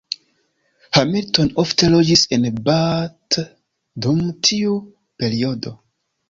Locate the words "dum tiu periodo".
4.07-5.77